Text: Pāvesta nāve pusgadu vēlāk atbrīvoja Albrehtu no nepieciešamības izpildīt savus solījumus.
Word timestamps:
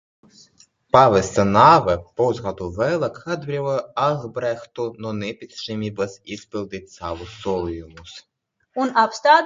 Pāvesta 0.95 1.43
nāve 1.49 1.95
pusgadu 2.21 2.69
vēlāk 2.77 3.19
atbrīvoja 3.35 3.83
Albrehtu 4.07 4.89
no 5.05 5.13
nepieciešamības 5.21 6.19
izpildīt 6.37 6.93
savus 6.99 7.39
solījumus. 7.45 8.19